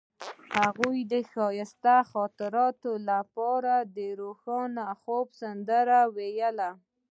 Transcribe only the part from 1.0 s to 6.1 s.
د ښایسته خاطرو لپاره د روښانه خوب سندره